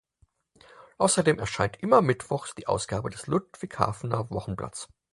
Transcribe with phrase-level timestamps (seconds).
[0.97, 4.87] Außerdem erscheint immer mittwochs die Ausgabe des Ludwigshafener Wochenblatts.